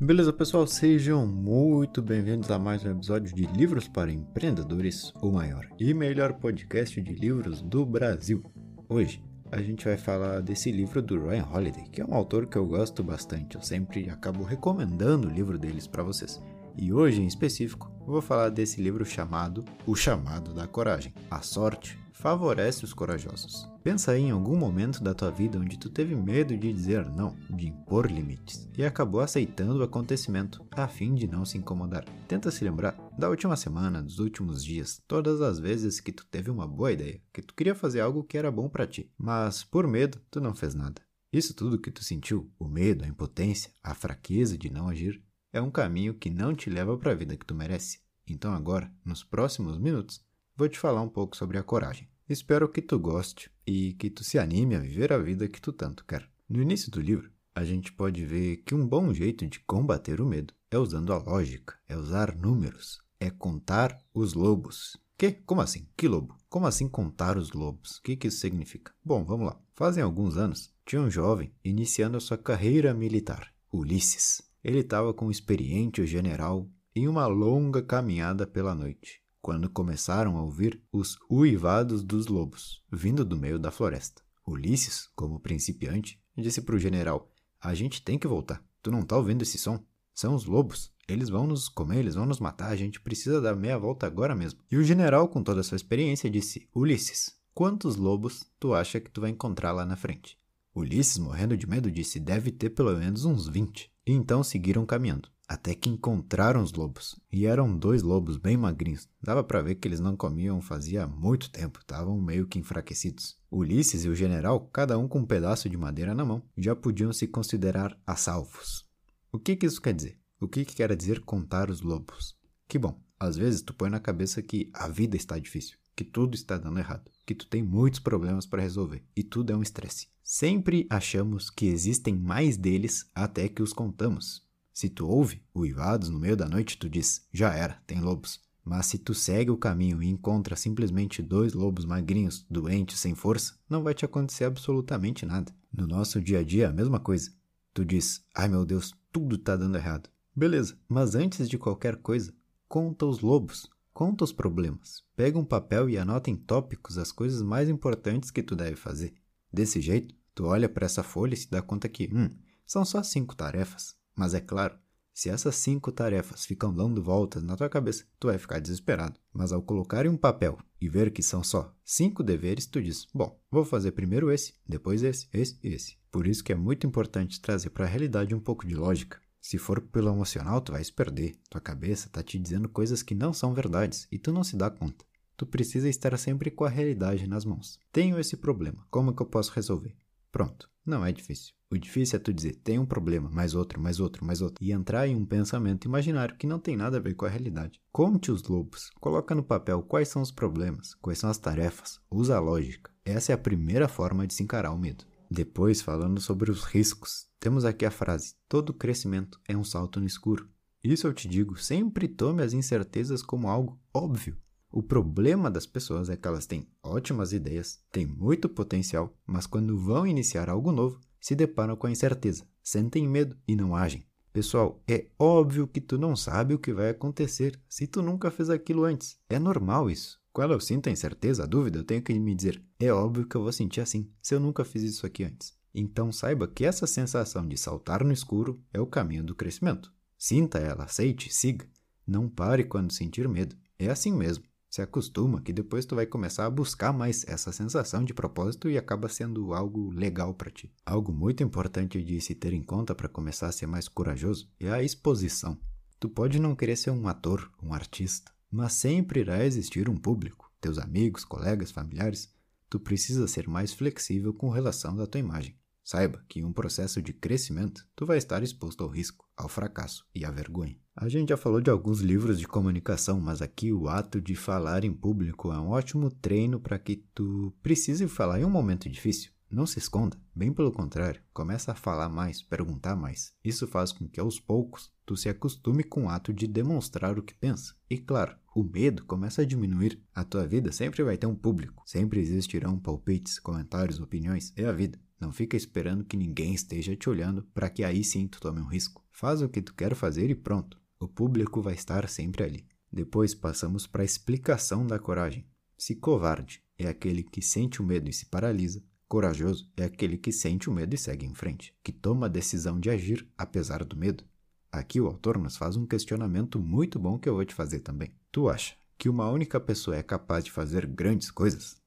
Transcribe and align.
Beleza, 0.00 0.32
pessoal? 0.32 0.64
Sejam 0.64 1.26
muito 1.26 2.00
bem-vindos 2.00 2.52
a 2.52 2.58
mais 2.58 2.84
um 2.84 2.92
episódio 2.92 3.34
de 3.34 3.46
Livros 3.46 3.88
para 3.88 4.12
Empreendedores, 4.12 5.12
o 5.20 5.32
maior 5.32 5.66
e 5.76 5.92
melhor 5.92 6.34
podcast 6.34 7.00
de 7.00 7.14
livros 7.14 7.60
do 7.62 7.84
Brasil. 7.84 8.40
Hoje 8.88 9.20
a 9.50 9.60
gente 9.60 9.84
vai 9.84 9.96
falar 9.96 10.40
desse 10.40 10.70
livro 10.70 11.02
do 11.02 11.26
Ryan 11.26 11.48
Holiday, 11.52 11.82
que 11.90 12.00
é 12.00 12.04
um 12.04 12.14
autor 12.14 12.46
que 12.46 12.56
eu 12.56 12.64
gosto 12.64 13.02
bastante. 13.02 13.56
Eu 13.56 13.62
sempre 13.62 14.08
acabo 14.08 14.44
recomendando 14.44 15.26
o 15.26 15.32
livro 15.32 15.58
deles 15.58 15.88
para 15.88 16.04
vocês. 16.04 16.40
E 16.80 16.92
hoje, 16.92 17.20
em 17.20 17.26
específico, 17.26 17.90
vou 18.06 18.22
falar 18.22 18.50
desse 18.50 18.80
livro 18.80 19.04
chamado 19.04 19.64
O 19.84 19.96
Chamado 19.96 20.54
da 20.54 20.64
Coragem. 20.68 21.12
A 21.28 21.42
sorte 21.42 21.98
favorece 22.12 22.84
os 22.84 22.94
corajosos. 22.94 23.68
Pensa 23.82 24.12
aí 24.12 24.22
em 24.22 24.30
algum 24.30 24.56
momento 24.56 25.02
da 25.02 25.12
tua 25.12 25.28
vida 25.28 25.58
onde 25.58 25.76
tu 25.76 25.90
teve 25.90 26.14
medo 26.14 26.56
de 26.56 26.72
dizer 26.72 27.04
não, 27.10 27.36
de 27.50 27.66
impor 27.66 28.06
limites, 28.10 28.68
e 28.78 28.84
acabou 28.84 29.20
aceitando 29.20 29.80
o 29.80 29.82
acontecimento 29.82 30.64
a 30.70 30.86
fim 30.86 31.16
de 31.16 31.26
não 31.26 31.44
se 31.44 31.58
incomodar. 31.58 32.04
Tenta 32.28 32.48
se 32.50 32.62
lembrar 32.62 32.96
da 33.18 33.28
última 33.28 33.56
semana, 33.56 34.00
dos 34.00 34.20
últimos 34.20 34.64
dias, 34.64 35.02
todas 35.08 35.40
as 35.40 35.58
vezes 35.58 35.98
que 35.98 36.12
tu 36.12 36.24
teve 36.26 36.48
uma 36.48 36.66
boa 36.66 36.92
ideia, 36.92 37.20
que 37.32 37.42
tu 37.42 37.54
queria 37.54 37.74
fazer 37.74 38.00
algo 38.00 38.22
que 38.22 38.38
era 38.38 38.52
bom 38.52 38.68
para 38.68 38.86
ti, 38.86 39.10
mas 39.18 39.64
por 39.64 39.86
medo 39.88 40.20
tu 40.30 40.40
não 40.40 40.54
fez 40.54 40.76
nada. 40.76 41.02
Isso 41.32 41.54
tudo 41.54 41.80
que 41.80 41.90
tu 41.90 42.02
sentiu, 42.02 42.50
o 42.58 42.66
medo, 42.66 43.04
a 43.04 43.08
impotência, 43.08 43.70
a 43.82 43.94
fraqueza 43.94 44.56
de 44.56 44.70
não 44.70 44.88
agir, 44.88 45.22
é 45.52 45.60
um 45.60 45.70
caminho 45.70 46.14
que 46.14 46.30
não 46.30 46.54
te 46.54 46.68
leva 46.70 46.96
para 46.96 47.12
a 47.12 47.14
vida 47.14 47.36
que 47.36 47.46
tu 47.46 47.54
merece. 47.54 48.00
Então 48.26 48.52
agora, 48.52 48.92
nos 49.04 49.24
próximos 49.24 49.78
minutos, 49.78 50.22
vou 50.56 50.68
te 50.68 50.78
falar 50.78 51.02
um 51.02 51.08
pouco 51.08 51.36
sobre 51.36 51.58
a 51.58 51.62
coragem. 51.62 52.08
Espero 52.28 52.68
que 52.68 52.82
tu 52.82 52.98
goste 52.98 53.50
e 53.66 53.94
que 53.94 54.10
tu 54.10 54.22
se 54.22 54.38
anime 54.38 54.76
a 54.76 54.80
viver 54.80 55.12
a 55.12 55.18
vida 55.18 55.48
que 55.48 55.60
tu 55.60 55.72
tanto 55.72 56.04
quer. 56.04 56.28
No 56.48 56.60
início 56.60 56.90
do 56.90 57.00
livro, 57.00 57.30
a 57.54 57.64
gente 57.64 57.92
pode 57.92 58.24
ver 58.24 58.58
que 58.58 58.74
um 58.74 58.86
bom 58.86 59.12
jeito 59.12 59.46
de 59.46 59.60
combater 59.60 60.20
o 60.20 60.26
medo 60.26 60.52
é 60.70 60.78
usando 60.78 61.12
a 61.12 61.18
lógica, 61.18 61.74
é 61.88 61.96
usar 61.96 62.36
números, 62.36 63.00
é 63.18 63.30
contar 63.30 63.98
os 64.12 64.34
lobos. 64.34 64.96
Que? 65.16 65.32
Como 65.32 65.60
assim? 65.60 65.88
Que 65.96 66.06
lobo? 66.06 66.36
Como 66.48 66.66
assim 66.66 66.86
contar 66.86 67.36
os 67.36 67.52
lobos? 67.52 67.96
O 67.96 68.02
que, 68.02 68.16
que 68.16 68.28
isso 68.28 68.38
significa? 68.38 68.92
Bom, 69.04 69.24
vamos 69.24 69.46
lá. 69.46 69.60
Fazem 69.74 70.02
alguns 70.02 70.36
anos, 70.36 70.72
tinha 70.86 71.02
um 71.02 71.10
jovem 71.10 71.52
iniciando 71.64 72.16
a 72.16 72.20
sua 72.20 72.38
carreira 72.38 72.94
militar, 72.94 73.52
Ulisses. 73.72 74.47
Ele 74.62 74.80
estava 74.80 75.14
com 75.14 75.26
um 75.26 75.30
experiente 75.30 76.04
general 76.06 76.68
em 76.94 77.06
uma 77.06 77.26
longa 77.26 77.82
caminhada 77.82 78.46
pela 78.46 78.74
noite 78.74 79.22
quando 79.40 79.70
começaram 79.70 80.36
a 80.36 80.42
ouvir 80.42 80.82
os 80.92 81.16
uivados 81.30 82.02
dos 82.02 82.26
lobos, 82.26 82.82
vindo 82.92 83.24
do 83.24 83.36
meio 83.36 83.58
da 83.58 83.70
floresta. 83.70 84.22
Ulisses, 84.46 85.08
como 85.14 85.40
principiante, 85.40 86.20
disse 86.36 86.60
para 86.60 86.74
o 86.74 86.78
general: 86.78 87.30
A 87.60 87.74
gente 87.74 88.02
tem 88.02 88.18
que 88.18 88.26
voltar. 88.26 88.62
Tu 88.82 88.90
não 88.90 89.02
tá 89.02 89.16
ouvindo 89.16 89.42
esse 89.42 89.56
som? 89.56 89.82
São 90.14 90.34
os 90.34 90.44
lobos. 90.44 90.92
Eles 91.08 91.28
vão 91.28 91.46
nos 91.46 91.68
comer, 91.68 92.00
eles 92.00 92.14
vão 92.14 92.26
nos 92.26 92.40
matar. 92.40 92.70
A 92.70 92.76
gente 92.76 93.00
precisa 93.00 93.40
dar 93.40 93.56
meia 93.56 93.78
volta 93.78 94.06
agora 94.06 94.34
mesmo. 94.34 94.60
E 94.70 94.76
o 94.76 94.84
general, 94.84 95.28
com 95.28 95.42
toda 95.42 95.60
a 95.60 95.64
sua 95.64 95.76
experiência, 95.76 96.28
disse: 96.28 96.68
Ulisses, 96.74 97.34
quantos 97.54 97.96
lobos 97.96 98.44
tu 98.58 98.74
acha 98.74 99.00
que 99.00 99.10
tu 99.10 99.20
vai 99.20 99.30
encontrar 99.30 99.72
lá 99.72 99.86
na 99.86 99.96
frente? 99.96 100.38
Ulisses, 100.74 101.18
morrendo 101.18 101.56
de 101.56 101.66
medo, 101.66 101.90
disse: 101.90 102.20
Deve 102.20 102.50
ter 102.50 102.70
pelo 102.70 102.96
menos 102.96 103.24
uns 103.24 103.48
20. 103.48 103.90
E 104.08 104.12
então 104.12 104.42
seguiram 104.42 104.86
caminhando 104.86 105.28
até 105.46 105.74
que 105.74 105.90
encontraram 105.90 106.62
os 106.62 106.72
lobos. 106.72 107.18
E 107.30 107.44
eram 107.44 107.76
dois 107.76 108.02
lobos 108.02 108.38
bem 108.38 108.56
magrinhos. 108.56 109.06
Dava 109.22 109.44
para 109.44 109.60
ver 109.60 109.74
que 109.74 109.86
eles 109.86 110.00
não 110.00 110.16
comiam 110.16 110.62
fazia 110.62 111.06
muito 111.06 111.50
tempo, 111.50 111.80
estavam 111.80 112.18
meio 112.18 112.46
que 112.46 112.58
enfraquecidos. 112.58 113.38
Ulisses 113.50 114.04
e 114.04 114.08
o 114.08 114.14
general, 114.14 114.60
cada 114.72 114.98
um 114.98 115.06
com 115.06 115.20
um 115.20 115.26
pedaço 115.26 115.68
de 115.68 115.76
madeira 115.76 116.14
na 116.14 116.24
mão, 116.24 116.42
já 116.56 116.74
podiam 116.74 117.12
se 117.12 117.26
considerar 117.26 117.98
a 118.06 118.16
salvos. 118.16 118.86
O 119.30 119.38
que, 119.38 119.56
que 119.56 119.66
isso 119.66 119.80
quer 119.80 119.92
dizer? 119.92 120.18
O 120.40 120.48
que, 120.48 120.64
que 120.64 120.76
quer 120.76 120.94
dizer 120.96 121.20
contar 121.20 121.70
os 121.70 121.82
lobos? 121.82 122.34
Que 122.66 122.78
bom, 122.78 122.98
às 123.20 123.36
vezes 123.36 123.60
tu 123.60 123.74
põe 123.74 123.90
na 123.90 124.00
cabeça 124.00 124.42
que 124.42 124.70
a 124.72 124.88
vida 124.88 125.16
está 125.16 125.38
difícil, 125.38 125.78
que 125.98 126.04
tudo 126.04 126.36
está 126.36 126.56
dando 126.56 126.78
errado, 126.78 127.10
que 127.26 127.34
tu 127.34 127.44
tem 127.44 127.60
muitos 127.60 127.98
problemas 127.98 128.46
para 128.46 128.62
resolver 128.62 129.02
e 129.16 129.24
tudo 129.24 129.52
é 129.52 129.56
um 129.56 129.62
estresse. 129.62 130.06
Sempre 130.22 130.86
achamos 130.88 131.50
que 131.50 131.66
existem 131.66 132.14
mais 132.14 132.56
deles 132.56 133.10
até 133.12 133.48
que 133.48 133.64
os 133.64 133.72
contamos. 133.72 134.46
Se 134.72 134.88
tu 134.88 135.08
ouve 135.08 135.42
uivados 135.52 136.08
no 136.08 136.20
meio 136.20 136.36
da 136.36 136.48
noite, 136.48 136.78
tu 136.78 136.88
diz: 136.88 137.26
já 137.32 137.52
era, 137.52 137.82
tem 137.84 138.00
lobos. 138.00 138.40
Mas 138.64 138.86
se 138.86 138.96
tu 138.96 139.12
segue 139.12 139.50
o 139.50 139.56
caminho 139.56 140.00
e 140.00 140.08
encontra 140.08 140.54
simplesmente 140.54 141.20
dois 141.20 141.52
lobos 141.52 141.84
magrinhos, 141.84 142.46
doentes, 142.48 143.00
sem 143.00 143.16
força, 143.16 143.56
não 143.68 143.82
vai 143.82 143.92
te 143.92 144.04
acontecer 144.04 144.44
absolutamente 144.44 145.26
nada. 145.26 145.52
No 145.72 145.84
nosso 145.84 146.20
dia 146.20 146.38
a 146.38 146.44
dia 146.44 146.68
a 146.68 146.72
mesma 146.72 147.00
coisa. 147.00 147.32
Tu 147.74 147.84
diz: 147.84 148.24
ai 148.32 148.46
meu 148.46 148.64
Deus, 148.64 148.94
tudo 149.10 149.36
tá 149.36 149.56
dando 149.56 149.76
errado. 149.76 150.08
Beleza, 150.32 150.78
mas 150.88 151.16
antes 151.16 151.48
de 151.48 151.58
qualquer 151.58 151.96
coisa, 151.96 152.32
conta 152.68 153.04
os 153.04 153.18
lobos, 153.18 153.68
conta 153.98 154.22
os 154.22 154.30
problemas. 154.30 155.02
Pega 155.16 155.36
um 155.36 155.44
papel 155.44 155.90
e 155.90 155.98
anota 155.98 156.30
em 156.30 156.36
tópicos 156.36 156.96
as 156.98 157.10
coisas 157.10 157.42
mais 157.42 157.68
importantes 157.68 158.30
que 158.30 158.44
tu 158.44 158.54
deve 158.54 158.76
fazer. 158.76 159.12
Desse 159.52 159.80
jeito, 159.80 160.14
tu 160.36 160.44
olha 160.44 160.68
para 160.68 160.86
essa 160.86 161.02
folha 161.02 161.34
e 161.34 161.36
se 161.36 161.50
dá 161.50 161.60
conta 161.60 161.88
que, 161.88 162.08
hum, 162.14 162.30
são 162.64 162.84
só 162.84 163.02
cinco 163.02 163.34
tarefas. 163.34 163.96
Mas 164.14 164.34
é 164.34 164.40
claro, 164.40 164.78
se 165.12 165.28
essas 165.28 165.56
cinco 165.56 165.90
tarefas 165.90 166.46
ficam 166.46 166.72
dando 166.72 167.02
voltas 167.02 167.42
na 167.42 167.56
tua 167.56 167.68
cabeça, 167.68 168.04
tu 168.20 168.28
vai 168.28 168.38
ficar 168.38 168.60
desesperado. 168.60 169.18
Mas 169.32 169.50
ao 169.50 169.60
colocar 169.60 170.06
em 170.06 170.10
um 170.10 170.16
papel 170.16 170.56
e 170.80 170.88
ver 170.88 171.10
que 171.10 171.20
são 171.20 171.42
só 171.42 171.74
cinco 171.84 172.22
deveres, 172.22 172.66
tu 172.66 172.80
diz: 172.80 173.04
Bom, 173.12 173.36
vou 173.50 173.64
fazer 173.64 173.90
primeiro 173.90 174.30
esse, 174.30 174.54
depois 174.64 175.02
esse, 175.02 175.26
esse 175.32 175.58
e 175.60 175.74
esse. 175.74 175.98
Por 176.12 176.28
isso 176.28 176.44
que 176.44 176.52
é 176.52 176.56
muito 176.56 176.86
importante 176.86 177.40
trazer 177.40 177.70
para 177.70 177.84
a 177.84 177.88
realidade 177.88 178.32
um 178.32 178.38
pouco 178.38 178.64
de 178.64 178.76
lógica. 178.76 179.20
Se 179.40 179.58
for 179.58 179.80
pelo 179.80 180.10
emocional, 180.10 180.60
tu 180.60 180.72
vai 180.72 180.82
se 180.82 180.92
perder. 180.92 181.36
Tua 181.48 181.60
cabeça 181.60 182.08
tá 182.10 182.22
te 182.22 182.38
dizendo 182.38 182.68
coisas 182.68 183.02
que 183.02 183.14
não 183.14 183.32
são 183.32 183.54
verdades 183.54 184.06
e 184.10 184.18
tu 184.18 184.32
não 184.32 184.44
se 184.44 184.56
dá 184.56 184.70
conta. 184.70 185.04
Tu 185.36 185.46
precisa 185.46 185.88
estar 185.88 186.16
sempre 186.18 186.50
com 186.50 186.64
a 186.64 186.68
realidade 186.68 187.28
nas 187.28 187.44
mãos. 187.44 187.78
Tenho 187.92 188.18
esse 188.18 188.36
problema, 188.36 188.84
como 188.90 189.14
que 189.14 189.22
eu 189.22 189.26
posso 189.26 189.52
resolver? 189.52 189.96
Pronto, 190.32 190.68
não 190.84 191.06
é 191.06 191.12
difícil. 191.12 191.54
O 191.70 191.78
difícil 191.78 192.16
é 192.16 192.18
tu 192.18 192.32
dizer, 192.32 192.56
tem 192.56 192.78
um 192.78 192.86
problema, 192.86 193.28
mais 193.30 193.54
outro, 193.54 193.80
mais 193.80 194.00
outro, 194.00 194.24
mais 194.24 194.40
outro, 194.40 194.64
e 194.64 194.72
entrar 194.72 195.06
em 195.06 195.14
um 195.14 195.24
pensamento 195.24 195.86
imaginário 195.86 196.36
que 196.36 196.46
não 196.46 196.58
tem 196.58 196.76
nada 196.76 196.96
a 196.96 197.00
ver 197.00 197.14
com 197.14 197.26
a 197.26 197.28
realidade. 197.28 197.80
Conte 197.92 198.32
os 198.32 198.42
lobos, 198.44 198.90
coloca 198.98 199.34
no 199.34 199.42
papel 199.42 199.82
quais 199.82 200.08
são 200.08 200.22
os 200.22 200.32
problemas, 200.32 200.94
quais 200.94 201.18
são 201.18 201.28
as 201.28 201.38
tarefas, 201.38 202.00
usa 202.10 202.36
a 202.36 202.40
lógica. 202.40 202.90
Essa 203.04 203.32
é 203.32 203.34
a 203.34 203.38
primeira 203.38 203.86
forma 203.86 204.26
de 204.26 204.34
se 204.34 204.42
encarar 204.42 204.72
o 204.72 204.78
medo. 204.78 205.04
Depois, 205.30 205.82
falando 205.82 206.20
sobre 206.20 206.50
os 206.50 206.64
riscos, 206.64 207.26
temos 207.38 207.64
aqui 207.64 207.84
a 207.84 207.90
frase: 207.90 208.34
todo 208.48 208.72
crescimento 208.72 209.40
é 209.46 209.56
um 209.56 209.64
salto 209.64 210.00
no 210.00 210.06
escuro. 210.06 210.48
Isso 210.82 211.06
eu 211.06 211.12
te 211.12 211.28
digo, 211.28 211.56
sempre 211.56 212.08
tome 212.08 212.42
as 212.42 212.52
incertezas 212.52 213.22
como 213.22 213.48
algo 213.48 213.78
óbvio. 213.92 214.36
O 214.70 214.82
problema 214.82 215.50
das 215.50 215.66
pessoas 215.66 216.08
é 216.08 216.16
que 216.16 216.28
elas 216.28 216.46
têm 216.46 216.68
ótimas 216.82 217.32
ideias, 217.32 217.80
têm 217.90 218.06
muito 218.06 218.48
potencial, 218.48 219.16
mas 219.26 219.46
quando 219.46 219.78
vão 219.78 220.06
iniciar 220.06 220.48
algo 220.48 220.70
novo, 220.70 221.00
se 221.20 221.34
deparam 221.34 221.74
com 221.74 221.86
a 221.86 221.90
incerteza, 221.90 222.46
sentem 222.62 223.08
medo 223.08 223.36
e 223.46 223.56
não 223.56 223.74
agem. 223.74 224.06
Pessoal, 224.32 224.82
é 224.86 225.06
óbvio 225.18 225.66
que 225.66 225.80
tu 225.80 225.98
não 225.98 226.14
sabe 226.14 226.54
o 226.54 226.58
que 226.58 226.72
vai 226.72 226.90
acontecer 226.90 227.58
se 227.68 227.86
tu 227.86 228.02
nunca 228.02 228.30
fez 228.30 228.50
aquilo 228.50 228.84
antes. 228.84 229.18
É 229.28 229.38
normal 229.38 229.90
isso. 229.90 230.17
Quando 230.32 230.52
eu 230.52 230.60
sinto 230.60 230.88
a 230.88 230.92
incerteza, 230.92 231.42
a 231.42 231.46
dúvida, 231.46 231.78
eu 231.78 231.84
tenho 231.84 232.02
que 232.02 232.18
me 232.18 232.34
dizer: 232.34 232.62
é 232.78 232.92
óbvio 232.92 233.26
que 233.26 233.36
eu 233.36 233.42
vou 233.42 233.52
sentir 233.52 233.80
assim, 233.80 234.10
se 234.22 234.34
eu 234.34 234.40
nunca 234.40 234.64
fiz 234.64 234.82
isso 234.82 235.06
aqui 235.06 235.24
antes. 235.24 235.56
Então 235.74 236.10
saiba 236.10 236.48
que 236.48 236.64
essa 236.64 236.86
sensação 236.86 237.46
de 237.46 237.56
saltar 237.56 238.02
no 238.04 238.12
escuro 238.12 238.62
é 238.72 238.80
o 238.80 238.86
caminho 238.86 239.24
do 239.24 239.34
crescimento. 239.34 239.92
Sinta 240.16 240.58
ela, 240.58 240.84
aceite, 240.84 241.32
siga. 241.32 241.66
Não 242.06 242.28
pare 242.28 242.64
quando 242.64 242.92
sentir 242.92 243.28
medo. 243.28 243.56
É 243.78 243.88
assim 243.88 244.12
mesmo 244.12 244.44
se 244.70 244.82
acostuma 244.82 245.40
que 245.40 245.52
depois 245.52 245.86
tu 245.86 245.94
vai 245.94 246.06
começar 246.06 246.44
a 246.44 246.50
buscar 246.50 246.92
mais 246.92 247.24
essa 247.26 247.50
sensação 247.52 248.04
de 248.04 248.12
propósito 248.12 248.68
e 248.68 248.76
acaba 248.76 249.08
sendo 249.08 249.54
algo 249.54 249.90
legal 249.90 250.34
para 250.34 250.50
ti. 250.50 250.70
Algo 250.84 251.12
muito 251.12 251.42
importante 251.42 252.02
de 252.02 252.20
se 252.20 252.34
ter 252.34 252.52
em 252.52 252.62
conta 252.62 252.94
para 252.94 253.08
começar 253.08 253.48
a 253.48 253.52
ser 253.52 253.66
mais 253.66 253.88
corajoso 253.88 254.50
é 254.60 254.70
a 254.70 254.82
exposição. 254.82 255.58
Tu 255.98 256.08
pode 256.08 256.38
não 256.38 256.54
querer 256.54 256.76
ser 256.76 256.90
um 256.90 257.08
ator, 257.08 257.50
um 257.62 257.72
artista, 257.72 258.30
mas 258.50 258.72
sempre 258.72 259.20
irá 259.20 259.44
existir 259.44 259.88
um 259.88 259.96
público, 259.96 260.50
teus 260.60 260.78
amigos, 260.78 261.24
colegas, 261.24 261.70
familiares. 261.70 262.32
Tu 262.70 262.78
precisa 262.78 263.26
ser 263.26 263.48
mais 263.48 263.72
flexível 263.72 264.32
com 264.32 264.50
relação 264.50 264.94
da 264.94 265.06
tua 265.06 265.20
imagem. 265.20 265.56
Saiba 265.82 266.22
que 266.28 266.40
em 266.40 266.44
um 266.44 266.52
processo 266.52 267.00
de 267.00 267.14
crescimento, 267.14 267.86
tu 267.96 268.04
vai 268.04 268.18
estar 268.18 268.42
exposto 268.42 268.84
ao 268.84 268.90
risco, 268.90 269.26
ao 269.34 269.48
fracasso 269.48 270.04
e 270.14 270.22
à 270.22 270.30
vergonha. 270.30 270.76
A 270.94 271.08
gente 271.08 271.30
já 271.30 271.36
falou 271.36 271.60
de 271.60 271.70
alguns 271.70 272.00
livros 272.00 272.38
de 272.38 272.46
comunicação, 272.46 273.18
mas 273.20 273.40
aqui 273.40 273.72
o 273.72 273.88
ato 273.88 274.20
de 274.20 274.34
falar 274.34 274.84
em 274.84 274.92
público 274.92 275.50
é 275.50 275.58
um 275.58 275.68
ótimo 275.68 276.10
treino 276.10 276.60
para 276.60 276.78
que 276.78 276.96
tu 277.14 277.54
precise 277.62 278.06
falar 278.06 278.40
em 278.40 278.44
um 278.44 278.50
momento 278.50 278.86
difícil. 278.90 279.32
Não 279.50 279.66
se 279.66 279.78
esconda, 279.78 280.20
bem 280.34 280.52
pelo 280.52 280.70
contrário, 280.70 281.22
começa 281.32 281.72
a 281.72 281.74
falar 281.74 282.10
mais, 282.10 282.42
perguntar 282.42 282.94
mais. 282.94 283.32
Isso 283.42 283.66
faz 283.66 283.92
com 283.92 284.06
que 284.06 284.20
aos 284.20 284.38
poucos 284.38 284.92
tu 285.06 285.16
se 285.16 285.28
acostume 285.28 285.82
com 285.82 286.04
o 286.04 286.08
ato 286.10 286.34
de 286.34 286.46
demonstrar 286.46 287.18
o 287.18 287.22
que 287.22 287.32
pensa. 287.32 287.74
E 287.88 287.96
claro, 287.96 288.36
o 288.54 288.62
medo 288.62 289.04
começa 289.06 289.40
a 289.40 289.46
diminuir. 289.46 290.02
A 290.14 290.22
tua 290.22 290.46
vida 290.46 290.70
sempre 290.70 291.02
vai 291.02 291.16
ter 291.16 291.26
um 291.26 291.34
público, 291.34 291.82
sempre 291.86 292.20
existirão 292.20 292.78
palpites, 292.78 293.38
comentários, 293.38 293.98
opiniões. 294.00 294.52
É 294.54 294.66
a 294.66 294.72
vida. 294.72 295.00
Não 295.18 295.32
fica 295.32 295.56
esperando 295.56 296.04
que 296.04 296.16
ninguém 296.16 296.52
esteja 296.52 296.94
te 296.94 297.08
olhando 297.08 297.42
para 297.54 297.70
que 297.70 297.82
aí 297.82 298.04
sim 298.04 298.28
tu 298.28 298.40
tome 298.40 298.60
um 298.60 298.66
risco. 298.66 299.02
Faz 299.10 299.40
o 299.40 299.48
que 299.48 299.62
tu 299.62 299.74
quer 299.74 299.94
fazer 299.94 300.28
e 300.28 300.34
pronto. 300.34 300.78
O 301.00 301.08
público 301.08 301.62
vai 301.62 301.74
estar 301.74 302.06
sempre 302.08 302.44
ali. 302.44 302.66
Depois 302.92 303.34
passamos 303.34 303.86
para 303.86 304.02
a 304.02 304.04
explicação 304.04 304.86
da 304.86 304.98
coragem. 304.98 305.46
Se 305.76 305.94
covarde 305.94 306.62
é 306.78 306.86
aquele 306.86 307.22
que 307.22 307.42
sente 307.42 307.82
o 307.82 307.84
medo 307.84 308.08
e 308.08 308.12
se 308.12 308.26
paralisa, 308.26 308.82
corajoso 309.08 309.68
é 309.76 309.84
aquele 309.84 310.18
que 310.18 310.30
sente 310.30 310.68
o 310.68 310.72
medo 310.72 310.94
e 310.94 310.98
segue 310.98 311.24
em 311.24 311.34
frente, 311.34 311.74
que 311.82 311.90
toma 311.90 312.26
a 312.26 312.28
decisão 312.28 312.78
de 312.78 312.90
agir 312.90 313.26
apesar 313.36 313.82
do 313.82 313.96
medo. 313.96 314.22
Aqui 314.70 315.00
o 315.00 315.06
autor 315.06 315.38
nos 315.38 315.56
faz 315.56 315.76
um 315.76 315.86
questionamento 315.86 316.60
muito 316.60 316.98
bom 316.98 317.18
que 317.18 317.28
eu 317.28 317.34
vou 317.34 317.44
te 317.44 317.54
fazer 317.54 317.80
também. 317.80 318.12
Tu 318.30 318.48
acha 318.48 318.76
que 318.98 319.08
uma 319.08 319.30
única 319.30 319.58
pessoa 319.58 319.96
é 319.96 320.02
capaz 320.02 320.44
de 320.44 320.52
fazer 320.52 320.86
grandes 320.86 321.30
coisas? 321.30 321.80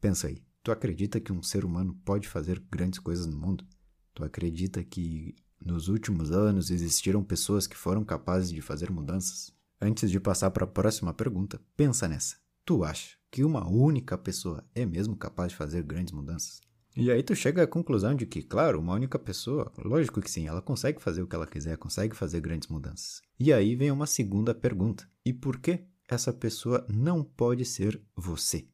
Pensa 0.00 0.26
aí, 0.26 0.42
tu 0.62 0.72
acredita 0.72 1.20
que 1.20 1.32
um 1.32 1.42
ser 1.42 1.64
humano 1.64 1.94
pode 2.04 2.26
fazer 2.26 2.60
grandes 2.70 2.98
coisas 2.98 3.26
no 3.26 3.36
mundo? 3.36 3.64
Tu 4.12 4.24
acredita 4.24 4.82
que 4.82 5.36
nos 5.64 5.88
últimos 5.88 6.32
anos 6.32 6.70
existiram 6.70 7.22
pessoas 7.22 7.66
que 7.66 7.76
foram 7.76 8.04
capazes 8.04 8.50
de 8.50 8.60
fazer 8.60 8.90
mudanças? 8.90 9.54
Antes 9.80 10.10
de 10.10 10.18
passar 10.18 10.50
para 10.50 10.64
a 10.64 10.68
próxima 10.68 11.14
pergunta, 11.14 11.60
pensa 11.76 12.08
nessa. 12.08 12.43
Tu 12.66 12.82
acha 12.82 13.18
que 13.30 13.44
uma 13.44 13.68
única 13.68 14.16
pessoa 14.16 14.64
é 14.74 14.86
mesmo 14.86 15.14
capaz 15.14 15.52
de 15.52 15.56
fazer 15.58 15.82
grandes 15.82 16.14
mudanças? 16.14 16.62
E 16.96 17.10
aí 17.10 17.22
tu 17.22 17.34
chega 17.34 17.62
à 17.62 17.66
conclusão 17.66 18.14
de 18.14 18.24
que, 18.24 18.42
claro, 18.42 18.80
uma 18.80 18.94
única 18.94 19.18
pessoa, 19.18 19.70
lógico 19.76 20.20
que 20.20 20.30
sim, 20.30 20.46
ela 20.46 20.62
consegue 20.62 21.02
fazer 21.02 21.20
o 21.20 21.26
que 21.26 21.34
ela 21.34 21.46
quiser, 21.46 21.76
consegue 21.76 22.16
fazer 22.16 22.40
grandes 22.40 22.68
mudanças. 22.68 23.20
E 23.38 23.52
aí 23.52 23.76
vem 23.76 23.90
uma 23.90 24.06
segunda 24.06 24.54
pergunta. 24.54 25.06
E 25.22 25.30
por 25.30 25.58
que 25.58 25.84
essa 26.08 26.32
pessoa 26.32 26.86
não 26.88 27.22
pode 27.22 27.66
ser 27.66 28.00
você? 28.16 28.66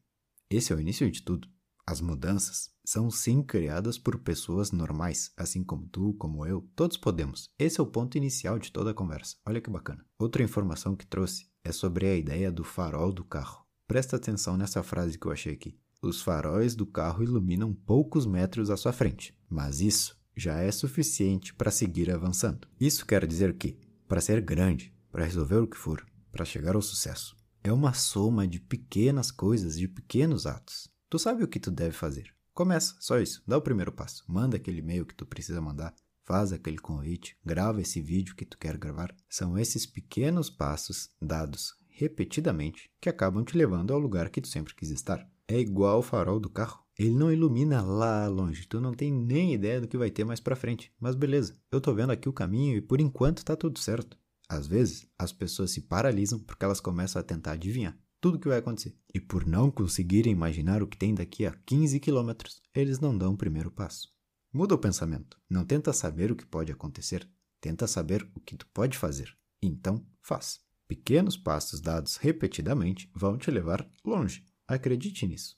Esse 0.49 0.71
é 0.71 0.75
o 0.75 0.79
início 0.79 1.11
de 1.11 1.21
tudo. 1.21 1.49
As 1.85 1.99
mudanças 1.99 2.69
são 2.85 3.11
sim 3.11 3.43
criadas 3.43 3.97
por 3.97 4.19
pessoas 4.19 4.71
normais, 4.71 5.33
assim 5.35 5.63
como 5.63 5.87
tu, 5.87 6.13
como 6.13 6.45
eu, 6.45 6.61
todos 6.77 6.95
podemos. 6.95 7.49
Esse 7.59 7.81
é 7.81 7.83
o 7.83 7.87
ponto 7.87 8.17
inicial 8.17 8.57
de 8.57 8.71
toda 8.71 8.91
a 8.91 8.93
conversa. 8.93 9.35
Olha 9.45 9.59
que 9.59 9.69
bacana. 9.69 10.05
Outra 10.17 10.43
informação 10.43 10.95
que 10.95 11.05
trouxe 11.05 11.49
é 11.63 11.73
sobre 11.73 12.05
a 12.05 12.15
ideia 12.15 12.49
do 12.51 12.63
farol 12.63 13.11
do 13.11 13.25
carro. 13.25 13.65
Presta 13.91 14.15
atenção 14.15 14.55
nessa 14.55 14.81
frase 14.81 15.19
que 15.19 15.27
eu 15.27 15.33
achei 15.33 15.51
aqui. 15.51 15.77
Os 16.01 16.21
faróis 16.21 16.75
do 16.75 16.85
carro 16.85 17.23
iluminam 17.23 17.73
poucos 17.73 18.25
metros 18.25 18.69
à 18.69 18.77
sua 18.77 18.93
frente, 18.93 19.37
mas 19.49 19.81
isso 19.81 20.17
já 20.33 20.59
é 20.59 20.71
suficiente 20.71 21.53
para 21.53 21.71
seguir 21.71 22.09
avançando. 22.09 22.69
Isso 22.79 23.05
quer 23.05 23.27
dizer 23.27 23.53
que, 23.57 23.77
para 24.07 24.21
ser 24.21 24.39
grande, 24.39 24.95
para 25.11 25.25
resolver 25.25 25.57
o 25.57 25.67
que 25.67 25.75
for, 25.75 26.05
para 26.31 26.45
chegar 26.45 26.73
ao 26.73 26.81
sucesso, 26.81 27.35
é 27.61 27.73
uma 27.73 27.91
soma 27.91 28.47
de 28.47 28.61
pequenas 28.61 29.29
coisas, 29.29 29.77
de 29.77 29.89
pequenos 29.89 30.45
atos. 30.45 30.87
Tu 31.09 31.19
sabe 31.19 31.43
o 31.43 31.47
que 31.49 31.59
tu 31.59 31.69
deve 31.69 31.91
fazer. 31.91 32.33
Começa, 32.53 32.95
só 32.97 33.19
isso. 33.19 33.43
Dá 33.45 33.57
o 33.57 33.61
primeiro 33.61 33.91
passo. 33.91 34.23
Manda 34.25 34.55
aquele 34.55 34.79
e-mail 34.79 35.05
que 35.05 35.15
tu 35.15 35.25
precisa 35.25 35.59
mandar. 35.59 35.93
Faz 36.23 36.53
aquele 36.53 36.77
convite. 36.77 37.35
Grava 37.43 37.81
esse 37.81 38.01
vídeo 38.01 38.37
que 38.37 38.45
tu 38.45 38.57
quer 38.57 38.77
gravar. 38.77 39.13
São 39.29 39.59
esses 39.59 39.85
pequenos 39.85 40.49
passos 40.49 41.09
dados 41.21 41.73
repetidamente 41.91 42.89
que 42.99 43.09
acabam 43.09 43.43
te 43.43 43.57
levando 43.57 43.93
ao 43.93 43.99
lugar 43.99 44.29
que 44.29 44.41
tu 44.41 44.47
sempre 44.47 44.75
quis 44.75 44.89
estar. 44.89 45.27
É 45.47 45.59
igual 45.59 45.99
o 45.99 46.03
farol 46.03 46.39
do 46.39 46.49
carro. 46.49 46.83
Ele 46.97 47.11
não 47.11 47.31
ilumina 47.31 47.81
lá 47.81 48.27
longe, 48.27 48.67
tu 48.67 48.79
não 48.79 48.93
tem 48.93 49.11
nem 49.11 49.53
ideia 49.53 49.81
do 49.81 49.87
que 49.87 49.97
vai 49.97 50.11
ter 50.11 50.23
mais 50.23 50.39
para 50.39 50.55
frente. 50.55 50.91
Mas 50.99 51.15
beleza, 51.15 51.57
eu 51.71 51.81
tô 51.81 51.93
vendo 51.93 52.11
aqui 52.11 52.29
o 52.29 52.33
caminho 52.33 52.77
e 52.77 52.81
por 52.81 53.01
enquanto 53.01 53.43
tá 53.43 53.55
tudo 53.55 53.79
certo. 53.79 54.17
Às 54.47 54.67
vezes, 54.67 55.07
as 55.17 55.31
pessoas 55.31 55.71
se 55.71 55.81
paralisam 55.81 56.39
porque 56.39 56.65
elas 56.65 56.81
começam 56.81 57.19
a 57.19 57.23
tentar 57.23 57.53
adivinhar 57.53 57.97
tudo 58.21 58.35
o 58.35 58.39
que 58.39 58.47
vai 58.47 58.59
acontecer. 58.59 58.95
E 59.13 59.19
por 59.19 59.45
não 59.45 59.71
conseguirem 59.71 60.31
imaginar 60.31 60.83
o 60.83 60.87
que 60.87 60.95
tem 60.95 61.13
daqui 61.13 61.45
a 61.45 61.51
15 61.65 61.99
quilômetros, 61.99 62.61
eles 62.73 62.99
não 62.99 63.17
dão 63.17 63.33
o 63.33 63.37
primeiro 63.37 63.71
passo. 63.71 64.09
Muda 64.53 64.75
o 64.75 64.77
pensamento. 64.77 65.37
Não 65.49 65.65
tenta 65.65 65.91
saber 65.91 66.31
o 66.31 66.35
que 66.35 66.45
pode 66.45 66.71
acontecer. 66.71 67.27
Tenta 67.59 67.87
saber 67.87 68.29
o 68.35 68.39
que 68.39 68.55
tu 68.55 68.67
pode 68.67 68.97
fazer. 68.97 69.35
Então, 69.61 70.05
faz. 70.21 70.59
Pequenos 70.91 71.37
passos 71.37 71.79
dados 71.79 72.17
repetidamente 72.17 73.09
vão 73.15 73.37
te 73.37 73.49
levar 73.49 73.89
longe. 74.03 74.43
Acredite 74.67 75.25
nisso. 75.25 75.57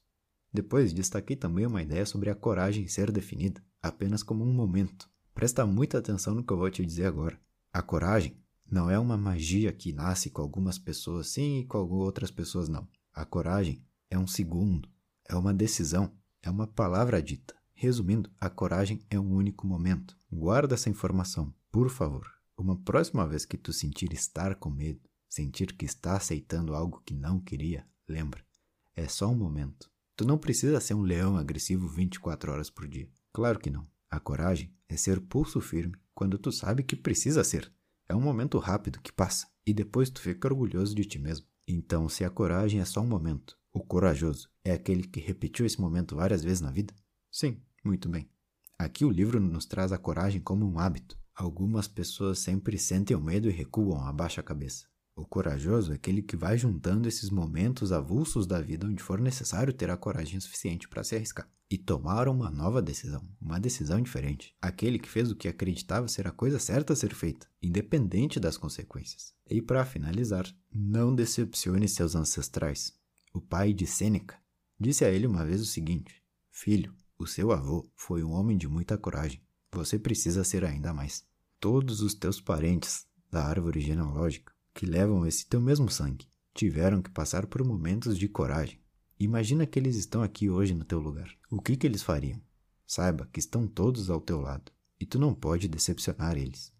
Depois, 0.54 0.94
destaquei 0.94 1.36
também 1.36 1.66
uma 1.66 1.82
ideia 1.82 2.06
sobre 2.06 2.30
a 2.30 2.36
coragem 2.36 2.88
ser 2.88 3.12
definida 3.12 3.60
apenas 3.82 4.22
como 4.22 4.46
um 4.46 4.54
momento. 4.54 5.10
Presta 5.34 5.66
muita 5.66 5.98
atenção 5.98 6.36
no 6.36 6.44
que 6.44 6.54
eu 6.54 6.58
vou 6.58 6.70
te 6.70 6.86
dizer 6.86 7.06
agora. 7.06 7.42
A 7.74 7.82
coragem 7.82 8.38
não 8.70 8.92
é 8.92 9.00
uma 9.00 9.18
magia 9.18 9.74
que 9.74 9.92
nasce 9.92 10.30
com 10.30 10.44
algumas 10.44 10.78
pessoas 10.78 11.30
sim 11.30 11.62
e 11.62 11.66
com 11.66 11.80
outras 11.80 12.30
pessoas 12.30 12.70
não. 12.70 12.88
A 13.12 13.26
coragem 13.26 13.84
é 14.12 14.20
um 14.20 14.28
segundo, 14.28 14.88
é 15.28 15.36
uma 15.36 15.52
decisão, 15.52 16.14
é 16.44 16.50
uma 16.52 16.68
palavra 16.68 17.24
dita. 17.24 17.56
Resumindo, 17.74 18.30
a 18.40 18.52
coragem 18.52 19.04
é 19.10 19.20
um 19.20 19.34
único 19.34 19.66
momento. 19.66 20.16
Guarda 20.32 20.76
essa 20.76 20.92
informação, 20.92 21.52
por 21.72 21.90
favor. 21.90 22.32
Uma 22.56 22.78
próxima 22.78 23.28
vez 23.28 23.46
que 23.46 23.58
tu 23.58 23.74
sentir 23.74 24.14
estar 24.14 24.54
com 24.54 24.70
medo, 24.70 25.02
sentir 25.34 25.74
que 25.74 25.84
está 25.84 26.16
aceitando 26.16 26.76
algo 26.76 27.02
que 27.04 27.14
não 27.14 27.40
queria, 27.40 27.88
lembra, 28.08 28.46
é 28.96 29.08
só 29.08 29.28
um 29.28 29.36
momento. 29.36 29.90
Tu 30.16 30.26
não 30.26 30.38
precisa 30.38 30.80
ser 30.80 30.94
um 30.94 31.02
leão 31.02 31.38
agressivo 31.38 31.88
24 31.88 32.52
horas 32.52 32.70
por 32.70 32.88
dia. 32.88 33.10
Claro 33.32 33.58
que 33.58 33.72
não. 33.72 33.84
A 34.12 34.20
coragem 34.20 34.72
é 34.88 34.96
ser 34.96 35.20
pulso 35.20 35.60
firme 35.60 35.96
quando 36.14 36.38
tu 36.38 36.52
sabe 36.52 36.84
que 36.84 36.96
precisa 36.96 37.44
ser. 37.44 37.74
É 38.08 38.16
um 38.16 38.22
momento 38.22 38.60
rápido 38.60 39.02
que 39.02 39.12
passa 39.12 39.48
e 39.66 39.74
depois 39.74 40.12
tu 40.12 40.22
fica 40.22 40.48
orgulhoso 40.48 40.94
de 40.94 41.04
ti 41.04 41.18
mesmo. 41.18 41.48
Então, 41.68 42.08
se 42.08 42.24
a 42.24 42.30
coragem 42.30 42.80
é 42.80 42.86
só 42.86 43.02
um 43.02 43.08
momento, 43.08 43.58
o 43.72 43.80
corajoso 43.80 44.52
é 44.64 44.74
aquele 44.74 45.02
que 45.02 45.20
repetiu 45.20 45.66
esse 45.66 45.82
momento 45.82 46.16
várias 46.16 46.44
vezes 46.44 46.62
na 46.62 46.70
vida? 46.70 46.94
Sim, 47.32 47.60
muito 47.84 48.08
bem. 48.08 48.30
Aqui 48.78 49.04
o 49.04 49.10
livro 49.10 49.40
nos 49.40 49.66
traz 49.66 49.92
a 49.92 49.98
coragem 49.98 50.42
como 50.42 50.64
um 50.64 50.78
hábito. 50.78 51.18
Algumas 51.34 51.88
pessoas 51.88 52.38
sempre 52.38 52.78
sentem 52.78 53.18
o 53.18 53.22
medo 53.22 53.50
e 53.50 53.52
recuam, 53.52 54.06
abaixam 54.06 54.44
a 54.44 54.46
cabeça. 54.46 54.93
O 55.16 55.26
corajoso 55.26 55.92
é 55.92 55.96
aquele 55.96 56.24
que 56.24 56.36
vai 56.36 56.58
juntando 56.58 57.08
esses 57.08 57.30
momentos 57.30 57.92
avulsos 57.92 58.48
da 58.48 58.60
vida 58.60 58.88
onde 58.88 59.02
for 59.02 59.22
necessário 59.22 59.72
ter 59.72 59.90
a 59.92 59.98
coragem 59.98 60.40
suficiente 60.40 60.88
para 60.88 61.04
se 61.04 61.16
arriscar 61.16 61.48
e 61.70 61.78
tomar 61.78 62.28
uma 62.28 62.50
nova 62.50 62.82
decisão, 62.82 63.28
uma 63.42 63.60
decisão 63.60 64.02
diferente. 64.02 64.56
Aquele 64.62 65.00
que 65.00 65.10
fez 65.10 65.32
o 65.32 65.36
que 65.36 65.48
acreditava 65.48 66.08
ser 66.08 66.28
a 66.28 66.32
coisa 66.32 66.60
certa 66.60 66.94
a 66.94 66.96
ser 66.96 67.14
feita, 67.14 67.48
independente 67.62 68.40
das 68.40 68.58
consequências. 68.58 69.34
E 69.50 69.62
para 69.62 69.86
finalizar, 69.86 70.46
não 70.72 71.16
decepcione 71.16 71.88
seus 71.88 72.16
ancestrais. 72.16 72.94
O 73.34 73.42
pai 73.42 73.74
de 73.74 73.88
Sêneca 73.88 74.38
disse 74.80 75.04
a 75.04 75.10
ele 75.10 75.26
uma 75.26 75.46
vez 75.46 75.62
o 75.62 75.66
seguinte: 75.66 76.22
Filho, 76.52 76.94
o 77.18 77.26
seu 77.26 77.52
avô 77.52 77.90
foi 77.96 78.24
um 78.24 78.32
homem 78.32 78.56
de 78.56 78.68
muita 78.68 78.98
coragem. 78.98 79.42
Você 79.72 79.98
precisa 79.98 80.44
ser 80.44 80.64
ainda 80.64 80.94
mais. 80.94 81.26
Todos 81.60 82.02
os 82.02 82.14
teus 82.14 82.40
parentes 82.40 83.08
da 83.32 83.44
árvore 83.44 83.82
genealógica 83.82 84.53
que 84.74 84.86
levam 84.86 85.26
esse 85.26 85.46
teu 85.46 85.62
mesmo 85.62 85.90
sangue 85.90 86.28
tiveram 86.54 87.02
que 87.02 87.10
passar 87.10 87.48
por 87.48 87.66
momentos 87.66 88.18
de 88.18 88.28
coragem. 88.28 88.80
Imagina 89.20 89.66
que 89.66 89.80
eles 89.80 89.96
estão 89.96 90.22
aqui 90.22 90.50
hoje 90.50 90.74
no 90.74 90.84
teu 90.84 91.00
lugar. 91.00 91.30
O 91.50 91.62
que, 91.62 91.76
que 91.76 91.88
eles 91.88 92.04
fariam? 92.04 92.42
Saiba 92.86 93.28
que 93.32 93.40
estão 93.40 93.68
todos 93.68 94.10
ao 94.10 94.20
teu 94.20 94.40
lado 94.40 94.72
e 95.00 95.06
tu 95.06 95.18
não 95.18 95.34
pode 95.34 95.68
decepcionar 95.68 96.38
eles. 96.38 96.74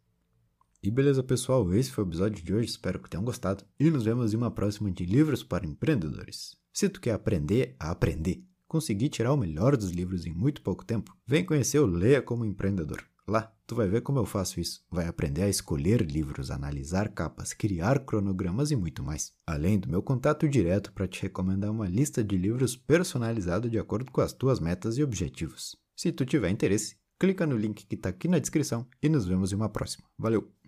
E 0.82 0.92
beleza, 0.92 1.24
pessoal, 1.24 1.74
esse 1.74 1.92
foi 1.92 2.04
o 2.04 2.08
episódio 2.08 2.44
de 2.44 2.54
hoje. 2.54 2.70
Espero 2.70 3.00
que 3.00 3.10
tenham 3.10 3.24
gostado 3.24 3.64
e 3.80 3.90
nos 3.90 4.04
vemos 4.04 4.34
em 4.34 4.38
uma 4.38 4.52
próxima 4.52 4.92
de 4.92 5.06
Livros 5.06 5.42
para 5.42 5.66
Empreendedores. 5.66 6.58
Se 6.74 6.90
tu 6.90 7.00
quer 7.00 7.14
aprender 7.14 7.76
a 7.80 7.92
aprender, 7.92 8.44
conseguir 8.68 9.10
tirar 9.10 9.32
o 9.32 9.38
melhor 9.38 9.78
dos 9.78 9.92
livros 9.92 10.26
em 10.26 10.34
muito 10.34 10.62
pouco 10.62 10.84
tempo, 10.84 11.16
vem 11.26 11.46
conhecer 11.46 11.80
o 11.80 11.86
Leia 11.86 12.22
como 12.22 12.44
Empreendedor. 12.44 13.02
Lá, 13.28 13.54
tu 13.66 13.76
vai 13.76 13.88
ver 13.88 14.02
como 14.02 14.20
eu 14.20 14.26
faço 14.26 14.60
isso. 14.60 14.84
Vai 14.92 15.08
aprender 15.08 15.44
a 15.44 15.50
escolher 15.50 16.02
livros, 16.02 16.52
analisar 16.52 17.10
capas, 17.10 17.54
criar 17.54 18.00
cronogramas 18.00 18.70
e 18.72 18.76
muito 18.76 19.02
mais. 19.02 19.34
Além 19.48 19.80
do 19.80 19.90
meu 19.90 20.04
contato 20.04 20.48
direto 20.48 20.92
para 20.92 21.08
te 21.08 21.22
recomendar 21.22 21.72
uma 21.72 21.88
lista 21.88 22.24
de 22.24 22.38
livros 22.38 22.76
personalizado 22.76 23.70
de 23.70 23.80
acordo 23.80 24.12
com 24.12 24.22
as 24.22 24.34
tuas 24.34 24.60
metas 24.60 24.98
e 24.98 25.04
objetivos. 25.04 25.78
Se 25.96 26.12
tu 26.12 26.26
tiver 26.26 26.50
interesse, 26.50 26.98
clica 27.18 27.48
no 27.48 27.56
link 27.56 27.86
que 27.86 27.96
está 27.96 28.10
aqui 28.10 28.28
na 28.28 28.40
descrição 28.40 28.86
e 29.02 29.08
nos 29.08 29.26
vemos 29.26 29.54
em 29.54 29.56
uma 29.56 29.70
próxima. 29.70 30.06
Valeu! 30.18 30.63